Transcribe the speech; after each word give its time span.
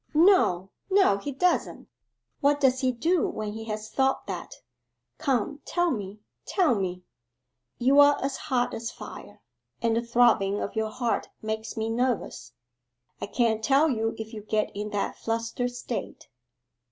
'No, 0.15 0.71
no, 0.89 1.19
he 1.19 1.31
doesn't 1.31 1.87
What 2.39 2.59
does 2.59 2.79
he 2.79 2.91
do 2.91 3.27
when 3.27 3.53
he 3.53 3.65
has 3.65 3.87
thought 3.91 4.25
that 4.25 4.55
Come, 5.19 5.61
tell 5.63 5.91
me 5.91 6.21
tell 6.43 6.73
me!' 6.73 7.03
'You 7.77 7.99
are 7.99 8.17
as 8.23 8.35
hot 8.35 8.73
as 8.73 8.89
fire, 8.89 9.43
and 9.79 9.95
the 9.95 10.01
throbbing 10.01 10.59
of 10.59 10.75
your 10.75 10.89
heart 10.89 11.29
makes 11.43 11.77
me 11.77 11.87
nervous. 11.87 12.51
I 13.21 13.27
can't 13.27 13.63
tell 13.63 13.91
you 13.91 14.15
if 14.17 14.33
you 14.33 14.41
get 14.41 14.75
in 14.75 14.89
that 14.89 15.17
flustered 15.17 15.69
state. 15.69 16.27